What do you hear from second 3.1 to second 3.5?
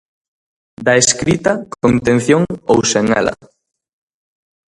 ela.